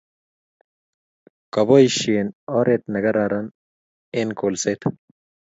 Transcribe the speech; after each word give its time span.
Kopaishe 1.53 2.15
oret 2.59 2.83
ne 2.93 2.99
kararan 3.03 3.47
eng 4.19 4.31
kolset 4.39 4.81